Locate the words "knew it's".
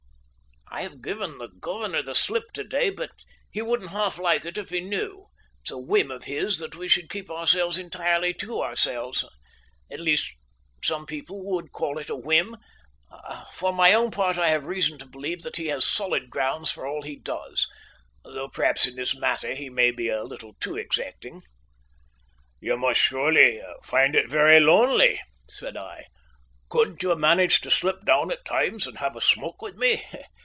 4.79-5.69